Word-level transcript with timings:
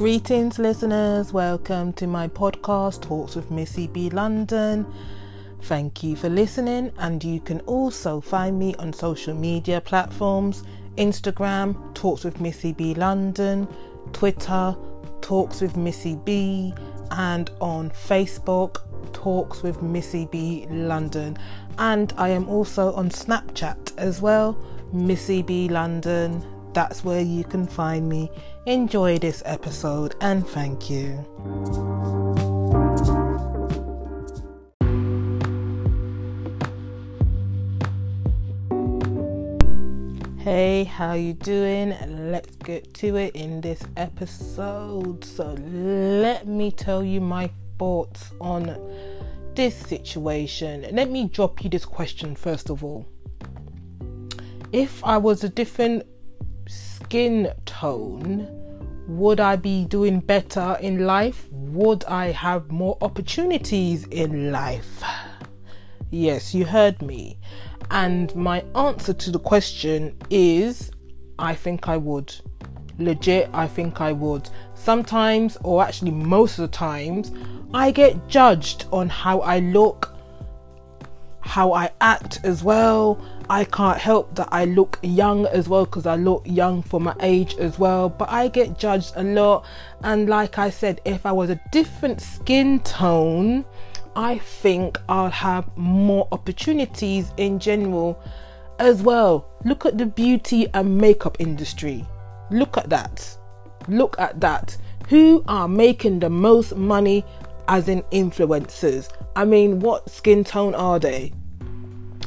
Greetings, 0.00 0.58
listeners. 0.58 1.30
Welcome 1.30 1.92
to 1.92 2.06
my 2.06 2.26
podcast, 2.26 3.02
Talks 3.02 3.36
with 3.36 3.50
Missy 3.50 3.86
B 3.86 4.08
London. 4.08 4.86
Thank 5.64 6.02
you 6.02 6.16
for 6.16 6.30
listening, 6.30 6.90
and 6.96 7.22
you 7.22 7.38
can 7.38 7.60
also 7.66 8.18
find 8.18 8.58
me 8.58 8.74
on 8.76 8.94
social 8.94 9.34
media 9.34 9.78
platforms 9.78 10.64
Instagram, 10.96 11.94
Talks 11.94 12.24
with 12.24 12.40
Missy 12.40 12.72
B 12.72 12.94
London, 12.94 13.68
Twitter, 14.14 14.74
Talks 15.20 15.60
with 15.60 15.76
Missy 15.76 16.16
B, 16.16 16.72
and 17.10 17.50
on 17.60 17.90
Facebook, 17.90 18.78
Talks 19.12 19.62
with 19.62 19.82
Missy 19.82 20.24
B 20.32 20.66
London. 20.70 21.36
And 21.76 22.14
I 22.16 22.30
am 22.30 22.48
also 22.48 22.94
on 22.94 23.10
Snapchat 23.10 23.98
as 23.98 24.22
well, 24.22 24.56
Missy 24.94 25.42
B 25.42 25.68
London. 25.68 26.42
That's 26.72 27.04
where 27.04 27.20
you 27.20 27.44
can 27.44 27.66
find 27.66 28.08
me. 28.08 28.30
Enjoy 28.66 29.18
this 29.18 29.42
episode 29.44 30.14
and 30.20 30.46
thank 30.46 30.88
you. 30.88 31.26
Hey, 40.38 40.84
how 40.84 41.14
you 41.14 41.34
doing? 41.34 41.94
Let's 42.30 42.56
get 42.56 42.94
to 42.94 43.16
it 43.16 43.36
in 43.36 43.60
this 43.60 43.82
episode. 43.96 45.24
So, 45.24 45.52
let 45.52 46.46
me 46.46 46.70
tell 46.70 47.04
you 47.04 47.20
my 47.20 47.50
thoughts 47.78 48.30
on 48.40 48.74
this 49.54 49.76
situation. 49.76 50.86
Let 50.92 51.10
me 51.10 51.28
drop 51.28 51.62
you 51.62 51.68
this 51.70 51.84
question 51.84 52.34
first 52.34 52.70
of 52.70 52.82
all. 52.82 53.06
If 54.72 55.04
I 55.04 55.18
was 55.18 55.44
a 55.44 55.48
different 55.48 56.04
skin 57.10 57.52
tone, 57.66 58.46
would 59.08 59.40
I 59.40 59.56
be 59.56 59.84
doing 59.84 60.20
better 60.20 60.78
in 60.80 61.06
life? 61.06 61.48
Would 61.50 62.04
I 62.04 62.26
have 62.30 62.70
more 62.70 62.96
opportunities 63.00 64.06
in 64.12 64.52
life? 64.52 65.02
Yes, 66.12 66.54
you 66.54 66.64
heard 66.64 67.02
me. 67.02 67.40
And 67.90 68.32
my 68.36 68.64
answer 68.76 69.12
to 69.12 69.32
the 69.32 69.40
question 69.40 70.18
is 70.30 70.92
I 71.36 71.52
think 71.52 71.88
I 71.88 71.96
would. 71.96 72.32
Legit, 73.00 73.50
I 73.52 73.66
think 73.66 74.00
I 74.00 74.12
would. 74.12 74.48
Sometimes, 74.76 75.58
or 75.64 75.82
actually 75.82 76.12
most 76.12 76.60
of 76.60 76.70
the 76.70 76.76
times, 76.76 77.32
I 77.74 77.90
get 77.90 78.28
judged 78.28 78.84
on 78.92 79.08
how 79.08 79.40
I 79.40 79.58
look, 79.58 80.14
how 81.50 81.72
I 81.72 81.90
act 82.00 82.38
as 82.44 82.62
well, 82.62 83.20
I 83.50 83.64
can't 83.64 83.98
help 83.98 84.36
that 84.36 84.48
I 84.52 84.66
look 84.66 85.00
young 85.02 85.46
as 85.46 85.68
well 85.68 85.84
because 85.84 86.06
I 86.06 86.14
look 86.14 86.42
young 86.46 86.80
for 86.80 87.00
my 87.00 87.16
age 87.18 87.56
as 87.56 87.76
well. 87.76 88.08
But 88.08 88.30
I 88.30 88.46
get 88.46 88.78
judged 88.78 89.14
a 89.16 89.24
lot. 89.24 89.66
And 90.04 90.28
like 90.28 90.58
I 90.58 90.70
said, 90.70 91.00
if 91.04 91.26
I 91.26 91.32
was 91.32 91.50
a 91.50 91.60
different 91.72 92.20
skin 92.20 92.78
tone, 92.80 93.64
I 94.14 94.38
think 94.38 94.96
I'll 95.08 95.30
have 95.30 95.76
more 95.76 96.28
opportunities 96.30 97.32
in 97.36 97.58
general 97.58 98.22
as 98.78 99.02
well. 99.02 99.50
Look 99.64 99.84
at 99.84 99.98
the 99.98 100.06
beauty 100.06 100.68
and 100.72 100.98
makeup 100.98 101.36
industry. 101.40 102.06
Look 102.52 102.78
at 102.78 102.88
that. 102.90 103.36
Look 103.88 104.14
at 104.20 104.40
that. 104.40 104.76
Who 105.08 105.42
are 105.48 105.66
making 105.66 106.20
the 106.20 106.30
most 106.30 106.76
money 106.76 107.24
as 107.66 107.88
in 107.88 108.02
influencers? 108.12 109.08
I 109.34 109.44
mean, 109.44 109.80
what 109.80 110.08
skin 110.08 110.44
tone 110.44 110.76
are 110.76 111.00
they? 111.00 111.32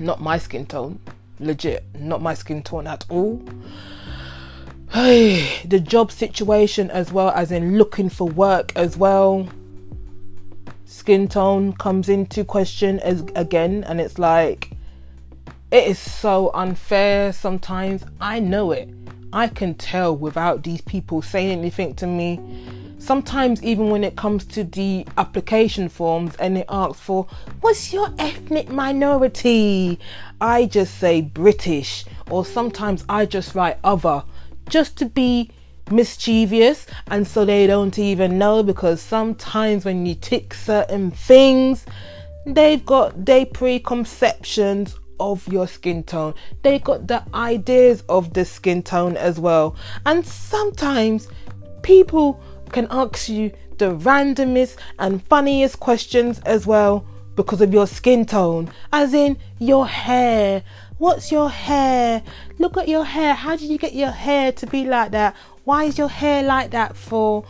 Not 0.00 0.20
my 0.20 0.38
skin 0.38 0.66
tone. 0.66 0.98
Legit, 1.38 1.84
not 1.98 2.22
my 2.22 2.34
skin 2.34 2.62
tone 2.62 2.86
at 2.86 3.04
all. 3.08 3.42
The 4.92 5.82
job 5.84 6.10
situation 6.10 6.90
as 6.90 7.12
well 7.12 7.30
as 7.30 7.52
in 7.52 7.76
looking 7.76 8.08
for 8.08 8.26
work 8.28 8.72
as 8.76 8.96
well. 8.96 9.46
Skin 10.84 11.28
tone 11.28 11.74
comes 11.74 12.08
into 12.08 12.44
question 12.44 13.00
as 13.00 13.22
again, 13.34 13.84
and 13.84 14.00
it's 14.00 14.18
like 14.18 14.70
it 15.70 15.86
is 15.86 15.98
so 15.98 16.50
unfair 16.54 17.32
sometimes. 17.32 18.04
I 18.20 18.40
know 18.40 18.70
it. 18.72 18.88
I 19.32 19.48
can 19.48 19.74
tell 19.74 20.16
without 20.16 20.62
these 20.62 20.80
people 20.80 21.20
saying 21.20 21.58
anything 21.58 21.94
to 21.96 22.06
me 22.06 22.40
sometimes 22.98 23.62
even 23.62 23.90
when 23.90 24.04
it 24.04 24.16
comes 24.16 24.44
to 24.44 24.64
the 24.64 25.06
application 25.18 25.88
forms 25.88 26.34
and 26.36 26.58
it 26.58 26.66
asks 26.68 27.00
for 27.00 27.26
what's 27.60 27.92
your 27.92 28.12
ethnic 28.18 28.68
minority? 28.68 29.98
I 30.40 30.66
just 30.66 30.98
say 30.98 31.20
british. 31.20 32.04
Or 32.30 32.44
sometimes 32.44 33.04
i 33.08 33.24
just 33.26 33.54
write 33.54 33.78
other 33.84 34.22
just 34.68 34.96
to 34.98 35.06
be 35.06 35.50
mischievous 35.90 36.86
and 37.08 37.26
so 37.26 37.44
they 37.44 37.66
don't 37.66 37.98
even 37.98 38.38
know 38.38 38.62
because 38.62 39.00
sometimes 39.00 39.84
when 39.84 40.04
you 40.04 40.16
tick 40.16 40.52
certain 40.52 41.12
things 41.12 41.86
they've 42.44 42.84
got 42.84 43.24
their 43.24 43.46
preconceptions 43.46 44.96
of 45.18 45.46
your 45.48 45.66
skin 45.66 46.02
tone. 46.02 46.34
They've 46.62 46.82
got 46.82 47.06
the 47.06 47.22
ideas 47.34 48.02
of 48.08 48.34
the 48.34 48.44
skin 48.44 48.82
tone 48.82 49.16
as 49.16 49.38
well. 49.38 49.76
And 50.04 50.26
sometimes 50.26 51.28
people 51.82 52.40
can 52.70 52.86
ask 52.90 53.28
you 53.28 53.52
the 53.78 53.94
randomest 53.96 54.76
and 54.98 55.22
funniest 55.24 55.80
questions 55.80 56.40
as 56.40 56.66
well 56.66 57.06
because 57.34 57.60
of 57.60 57.72
your 57.72 57.86
skin 57.86 58.24
tone, 58.24 58.70
as 58.92 59.12
in 59.14 59.36
your 59.58 59.86
hair. 59.86 60.62
What's 60.98 61.30
your 61.30 61.50
hair? 61.50 62.22
Look 62.58 62.78
at 62.78 62.88
your 62.88 63.04
hair. 63.04 63.34
How 63.34 63.56
did 63.56 63.68
you 63.68 63.76
get 63.76 63.94
your 63.94 64.10
hair 64.10 64.52
to 64.52 64.66
be 64.66 64.86
like 64.86 65.10
that? 65.10 65.36
Why 65.64 65.84
is 65.84 65.98
your 65.98 66.08
hair 66.08 66.42
like 66.42 66.70
that 66.70 66.96
for? 66.96 67.44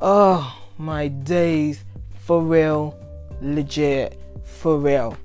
Oh 0.00 0.58
my 0.76 1.08
days. 1.08 1.84
For 2.18 2.42
real. 2.42 2.94
Legit. 3.40 4.20
For 4.44 4.78
real. 4.78 5.16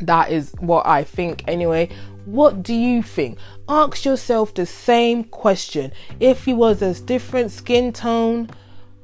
That 0.00 0.30
is 0.30 0.54
what 0.60 0.86
I 0.86 1.02
think 1.02 1.42
anyway. 1.48 1.88
What 2.28 2.62
do 2.62 2.74
you 2.74 3.02
think? 3.02 3.38
Ask 3.70 4.04
yourself 4.04 4.52
the 4.52 4.66
same 4.66 5.24
question. 5.24 5.92
If 6.20 6.46
you 6.46 6.56
was 6.56 6.82
a 6.82 6.92
different 7.06 7.50
skin 7.50 7.90
tone, 7.90 8.50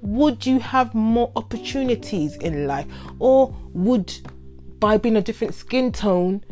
would 0.03 0.45
you 0.45 0.59
have 0.59 0.95
more 0.95 1.33
opportunities 1.35 2.37
in 2.37 2.67
life? 2.67 2.85
Or 3.19 3.57
would 3.73 4.13
by 4.79 4.99
being 4.99 5.17
a 5.17 5.23
different 5.23 5.55
skin 5.55 5.91
tone, 5.91 6.45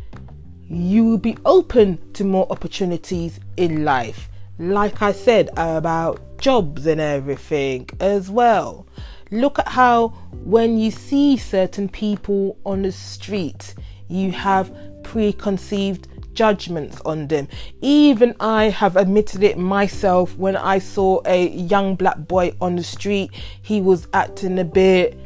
you 0.62 1.04
will 1.04 1.18
be 1.18 1.36
open 1.44 1.98
to 2.14 2.24
more 2.24 2.46
opportunities 2.50 3.38
in 3.58 3.84
life? 3.84 4.30
Like 4.58 5.02
I 5.02 5.12
said 5.12 5.50
about 5.58 6.38
jobs 6.38 6.86
and 6.86 7.02
everything 7.02 7.90
as 8.00 8.30
well. 8.30 8.86
Look 9.30 9.58
at 9.58 9.68
how 9.68 10.08
when 10.42 10.78
you 10.78 10.90
see 10.90 11.36
certain 11.36 11.90
people 11.90 12.56
on 12.64 12.80
the 12.80 12.92
street, 12.92 13.74
you 14.08 14.32
have 14.32 14.74
preconceived 15.02 16.08
judgments 16.34 17.00
on 17.04 17.28
them. 17.28 17.48
Even 17.80 18.34
I 18.40 18.64
have 18.64 18.96
admitted 18.96 19.42
it 19.42 19.58
myself 19.58 20.36
when 20.36 20.56
I 20.56 20.78
saw 20.78 21.20
a 21.26 21.48
young 21.50 21.94
black 21.94 22.18
boy 22.28 22.52
on 22.60 22.76
the 22.76 22.84
street. 22.84 23.30
He 23.62 23.80
was 23.80 24.08
acting 24.12 24.58
a 24.58 24.64
bit 24.64 25.18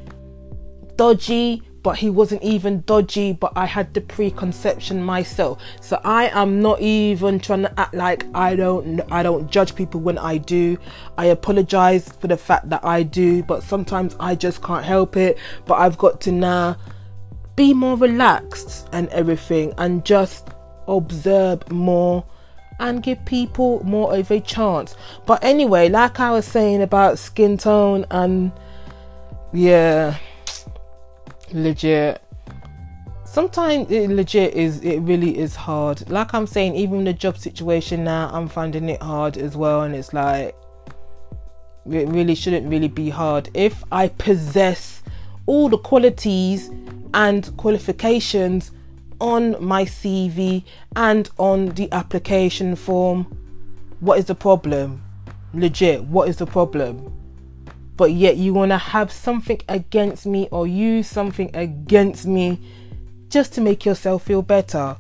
dodgy, 0.97 1.63
but 1.83 1.97
he 1.97 2.11
wasn't 2.11 2.43
even 2.43 2.83
dodgy, 2.83 3.33
but 3.33 3.53
I 3.55 3.65
had 3.65 3.95
the 3.95 4.01
preconception 4.01 5.01
myself. 5.01 5.63
So 5.81 6.01
I 6.05 6.29
am 6.31 6.61
not 6.61 6.81
even 6.81 7.39
trying 7.39 7.63
to 7.63 7.81
act 7.81 7.95
like 7.95 8.27
I 8.35 8.57
don't 8.57 9.01
I 9.13 9.23
don't 9.23 9.49
judge 9.49 9.77
people 9.77 10.01
when 10.01 10.19
I 10.19 10.39
do. 10.39 10.79
I 11.17 11.27
apologize 11.27 12.09
for 12.09 12.27
the 12.27 12.37
fact 12.37 12.71
that 12.71 12.85
I 12.85 13.05
do, 13.05 13.45
but 13.45 13.63
sometimes 13.63 14.17
I 14.19 14.35
just 14.35 14.63
can't 14.63 14.85
help 14.85 15.17
it. 15.17 15.39
But 15.65 15.75
I've 15.75 15.97
got 15.97 16.21
to 16.23 16.33
now 16.33 16.77
be 17.55 17.73
more 17.73 17.97
relaxed 17.97 18.89
and 18.93 19.09
everything 19.11 19.73
and 19.79 20.05
just 20.05 20.49
observe 20.89 21.71
more 21.71 22.25
and 22.79 23.03
give 23.03 23.25
people 23.25 23.83
more 23.85 24.15
of 24.15 24.31
a 24.31 24.41
chance. 24.41 24.97
But 25.27 25.43
anyway, 25.43 25.89
like 25.89 26.21
I 26.21 26.31
was 26.31 26.45
saying 26.45 26.83
about 26.83 27.19
skin 27.19 27.57
tone 27.57 28.07
and 28.11 28.53
yeah, 29.53 30.17
legit. 31.53 32.23
Sometimes 33.25 33.91
it 33.91 34.11
legit 34.11 34.55
is 34.55 34.81
it 34.81 35.01
really 35.01 35.39
is 35.39 35.57
hard. 35.57 36.09
Like 36.11 36.35
I'm 36.35 36.47
saying, 36.47 36.75
even 36.75 37.05
the 37.05 37.13
job 37.13 37.39
situation 37.39 38.05
now, 38.05 38.31
I'm 38.33 38.49
finding 38.49 38.89
it 38.89 39.03
hard 39.03 39.37
as 39.37 39.57
well, 39.57 39.83
and 39.83 39.95
it's 39.95 40.13
like 40.13 40.55
it 41.91 42.09
really 42.09 42.35
shouldn't 42.35 42.69
really 42.69 42.89
be 42.89 43.11
hard. 43.11 43.51
If 43.55 43.85
I 43.93 44.09
possess 44.09 45.03
all 45.47 45.69
the 45.69 45.79
qualities 45.79 46.71
and 47.15 47.57
qualifications 47.57 48.73
on 49.21 49.63
my 49.65 49.85
CV 49.85 50.65
and 50.95 51.29
on 51.39 51.71
the 51.71 51.91
application 51.93 52.77
form. 52.77 53.25
What 54.01 54.19
is 54.19 54.27
the 54.27 54.35
problem? 54.35 55.03
Legit, 55.55 56.05
what 56.05 56.29
is 56.29 56.37
the 56.37 56.47
problem? 56.47 57.13
But 57.97 58.13
yet 58.13 58.37
you 58.37 58.53
want 58.53 58.71
to 58.71 58.79
have 58.79 59.11
something 59.11 59.61
against 59.69 60.27
me 60.27 60.49
or 60.51 60.67
use 60.67 61.09
something 61.09 61.51
against 61.55 62.27
me 62.27 62.61
just 63.29 63.55
to 63.55 63.61
make 63.61 63.85
yourself 63.85 64.25
feel 64.25 64.43
better. 64.43 64.97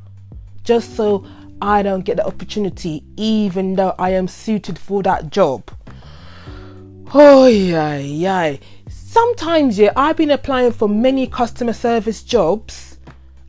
Just 0.64 0.96
so 0.96 1.26
I 1.60 1.82
don't 1.82 2.04
get 2.04 2.16
the 2.16 2.26
opportunity, 2.26 3.04
even 3.16 3.76
though 3.76 3.94
I 3.98 4.10
am 4.10 4.28
suited 4.28 4.78
for 4.78 5.02
that 5.02 5.30
job. 5.30 5.70
Oh 7.14 7.46
yeah, 7.46 7.96
yeah. 7.98 8.56
Sometimes 8.88 9.78
yeah, 9.78 9.92
I've 9.96 10.16
been 10.16 10.30
applying 10.30 10.72
for 10.72 10.88
many 10.88 11.26
customer 11.26 11.72
service 11.72 12.22
jobs, 12.22 12.95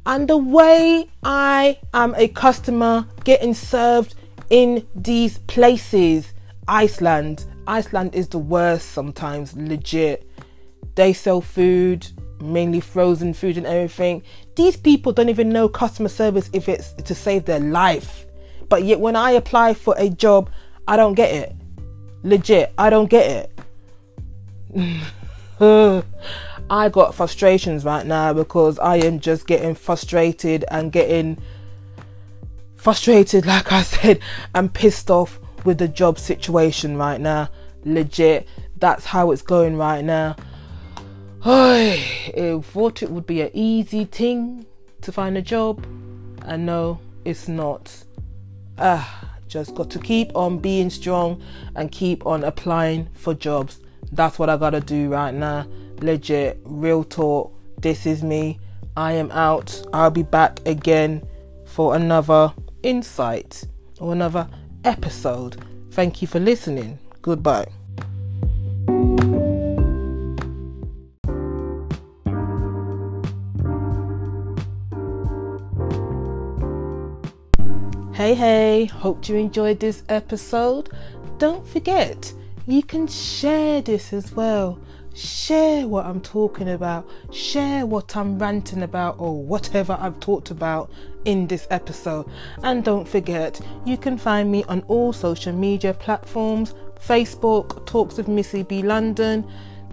and 0.08 0.30
the 0.30 0.38
way 0.38 1.10
I 1.22 1.78
am 1.94 2.16
a 2.16 2.30
customer 2.30 3.06
getting 3.26 3.54
served 3.54 4.16
in 4.50 4.88
these 4.96 5.40
places, 5.40 6.34
Iceland, 6.66 7.46
Iceland 7.68 8.16
is 8.16 8.30
the 8.30 8.38
worst 8.38 8.92
sometimes, 8.92 9.54
legit. 9.58 10.26
They 10.96 11.12
sell 11.12 11.42
food, 11.42 12.08
mainly 12.42 12.80
frozen 12.80 13.34
food 13.34 13.58
and 13.58 13.68
everything. 13.68 14.24
These 14.56 14.78
people 14.78 15.12
don't 15.12 15.28
even 15.28 15.50
know 15.50 15.68
customer 15.68 16.10
service 16.10 16.50
if 16.54 16.70
it's 16.70 16.94
to 16.94 17.14
save 17.14 17.44
their 17.44 17.60
life. 17.60 18.26
But 18.70 18.84
yet, 18.84 19.02
when 19.02 19.18
I 19.18 19.32
apply 19.32 19.74
for 19.74 19.94
a 19.98 20.10
job, 20.10 20.50
I 20.88 20.96
don't 20.96 21.16
get 21.16 21.36
it. 21.36 21.54
Legit, 22.24 22.74
I 22.78 22.90
don't 22.90 23.10
get 23.10 23.52
it. 24.74 25.04
I 26.70 26.90
got 26.90 27.16
frustrations 27.16 27.86
right 27.86 28.06
now 28.06 28.34
because 28.34 28.78
I 28.80 28.98
am 28.98 29.20
just 29.20 29.48
getting 29.48 29.74
frustrated 29.74 30.66
and 30.70 30.92
getting 30.92 31.38
frustrated, 32.76 33.46
like 33.54 33.72
I 33.72 33.84
said, 33.84 34.20
and 34.54 34.74
pissed 34.74 35.10
off 35.10 35.40
with 35.64 35.78
the 35.78 35.88
job 35.88 36.20
situation 36.20 36.98
right 36.98 37.22
now. 37.22 37.50
Legit, 37.86 38.48
that's 38.78 39.06
how 39.06 39.32
it's 39.32 39.42
going 39.42 39.78
right 39.78 40.04
now. 40.04 40.36
I 41.44 42.62
thought 42.64 43.02
it 43.02 43.10
would 43.10 43.26
be 43.26 43.42
an 43.42 43.52
easy 43.54 44.06
thing 44.06 44.66
to 45.02 45.12
find 45.12 45.38
a 45.38 45.42
job, 45.42 45.86
and 46.42 46.66
no, 46.66 47.00
it's 47.24 47.48
not. 47.48 48.04
Ah, 48.78 49.30
just 49.48 49.74
got 49.74 49.90
to 49.92 50.00
keep 50.00 50.36
on 50.36 50.60
being 50.60 50.90
strong 50.90 51.42
and 51.76 51.92
keep 51.92 52.26
on 52.26 52.44
applying 52.44 53.08
for 53.14 53.34
jobs. 53.34 53.80
That's 54.12 54.38
what 54.38 54.50
I 54.50 54.58
gotta 54.58 54.82
do 54.82 55.10
right 55.10 55.34
now. 55.34 55.66
Legit, 56.02 56.60
real 56.64 57.04
talk. 57.04 57.54
This 57.82 58.06
is 58.06 58.24
me. 58.24 58.60
I 58.96 59.14
am 59.14 59.32
out. 59.32 59.82
I'll 59.94 60.10
be 60.10 60.24
back 60.24 60.60
again 60.66 61.28
for 61.66 61.96
another 61.96 62.54
insight 62.84 63.66
or 64.00 64.14
another 64.14 64.48
episode. 64.84 65.64
Thank 65.92 66.22
you 66.22 66.28
for 66.28 66.40
listening. 66.40 66.98
Goodbye. 67.22 67.68
Hey, 78.14 78.34
hey, 78.34 78.86
hope 78.86 79.30
you 79.30 79.36
enjoyed 79.36 79.80
this 79.80 80.02
episode. 80.10 80.90
Don't 81.38 81.66
forget, 81.68 82.34
you 82.66 82.82
can 82.82 83.06
share 83.06 83.80
this 83.82 84.12
as 84.12 84.34
well. 84.34 84.80
Share 85.18 85.88
what 85.88 86.06
I'm 86.06 86.22
talking 86.22 86.70
about, 86.70 87.10
share 87.32 87.88
what 87.88 88.16
I'm 88.16 88.38
ranting 88.38 88.84
about, 88.84 89.16
or 89.18 89.42
whatever 89.42 89.98
I've 90.00 90.20
talked 90.20 90.52
about 90.52 90.92
in 91.26 91.48
this 91.48 91.66
episode. 91.72 92.30
And 92.62 92.84
don't 92.84 93.08
forget, 93.08 93.60
you 93.84 93.98
can 93.98 94.20
find 94.20 94.52
me 94.52 94.64
on 94.66 94.82
all 94.82 95.12
social 95.12 95.54
media 95.54 95.96
platforms 95.96 96.76
Facebook, 97.04 97.84
Talks 97.88 98.18
with 98.18 98.28
Missy 98.28 98.62
B 98.62 98.84
London, 98.84 99.44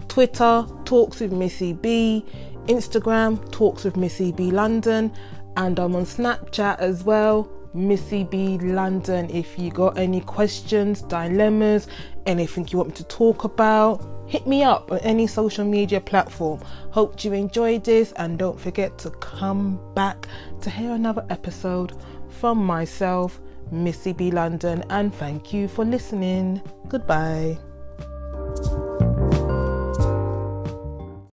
Twitter, 0.09 0.67
Talks 0.85 1.19
with 1.19 1.31
Missy 1.31 1.73
B, 1.73 2.23
Instagram, 2.67 3.51
Talks 3.51 3.83
with 3.83 3.97
Missy 3.97 4.31
B 4.31 4.51
London, 4.51 5.11
and 5.57 5.79
I'm 5.79 5.95
on 5.95 6.05
Snapchat 6.05 6.77
as 6.77 7.03
well 7.03 7.49
Missy 7.75 8.23
B 8.23 8.57
London. 8.57 9.29
If 9.29 9.59
you 9.59 9.69
got 9.69 9.97
any 9.97 10.21
questions, 10.21 11.01
dilemmas, 11.01 11.87
anything 12.25 12.67
you 12.71 12.77
want 12.77 12.89
me 12.89 12.95
to 12.95 13.03
talk 13.03 13.43
about, 13.43 14.03
hit 14.27 14.47
me 14.47 14.63
up 14.63 14.91
on 14.91 14.99
any 14.99 15.27
social 15.27 15.65
media 15.65 15.99
platform. 15.99 16.61
Hope 16.91 17.23
you 17.23 17.33
enjoyed 17.33 17.83
this 17.83 18.13
and 18.13 18.39
don't 18.39 18.59
forget 18.59 18.97
to 18.99 19.09
come 19.11 19.79
back 19.93 20.27
to 20.61 20.69
hear 20.69 20.93
another 20.93 21.25
episode 21.29 21.93
from 22.29 22.57
myself, 22.57 23.39
Missy 23.71 24.13
B 24.13 24.31
London, 24.31 24.83
and 24.89 25.13
thank 25.13 25.53
you 25.53 25.67
for 25.67 25.85
listening. 25.85 26.61
Goodbye. 26.87 27.57